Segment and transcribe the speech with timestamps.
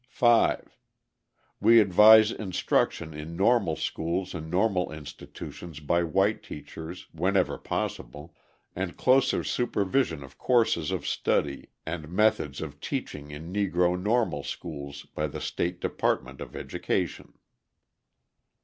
[0.09, 0.79] 5.
[1.59, 8.33] We advise instruction in normal schools and normal institutions by white teachers, whenever possible,
[8.75, 15.03] and closer supervision of courses of study and methods of teaching in Negro normal schools
[15.03, 17.37] by the State Department of Education.